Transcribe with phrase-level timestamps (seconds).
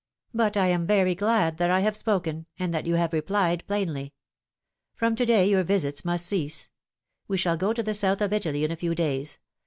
[0.33, 4.15] But I am very glad that I have spoken, and that you have replied plainly.
[4.95, 6.71] From to day your visits must cease.
[7.27, 9.37] We shall go to the south of Italy in a few days.